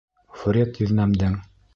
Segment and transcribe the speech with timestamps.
[0.43, 1.37] Фред еҙнәмдең: